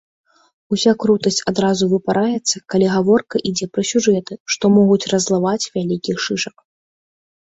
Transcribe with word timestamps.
Уся 0.75 0.91
крутасць 1.01 1.43
адразу 1.51 1.83
выпараецца, 1.93 2.55
калі 2.73 2.87
гаворка 2.95 3.35
ідзе 3.49 3.67
пра 3.77 3.83
сюжэты, 3.91 4.33
што 4.55 4.71
могуць 4.77 5.09
раззлаваць 5.13 5.69
вялікіх 5.75 6.17
шышак. 6.29 6.57